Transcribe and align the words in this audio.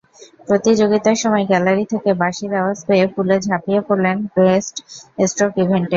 প্রতিযোগিতার 0.47 1.17
সময় 1.23 1.45
গ্যালারি 1.47 1.85
থেকে 1.93 2.09
বাঁশির 2.21 2.51
আওয়াজ 2.55 2.77
পেয়ে 2.87 3.05
পুলে 3.13 3.35
ঝাঁপিয়ে 3.41 3.79
পড়লেন 3.87 4.17
ব্রেস্টস্ট্রোক 4.33 5.53
ইভেন্টে। 5.57 5.89